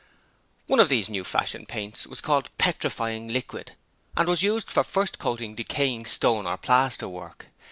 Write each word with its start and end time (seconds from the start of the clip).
One 0.65 0.79
of 0.79 0.89
these 0.89 1.11
new 1.11 1.23
fashioned 1.23 1.67
paints 1.67 2.07
was 2.07 2.21
called 2.21 2.49
'Petrifying 2.57 3.27
Liquid', 3.27 3.73
and 4.17 4.27
was 4.27 4.41
used 4.41 4.71
for 4.71 4.83
first 4.83 5.19
coating 5.19 5.53
decaying 5.53 6.07
stone 6.07 6.47
or 6.47 6.57
plaster 6.57 7.07
work. 7.07 7.49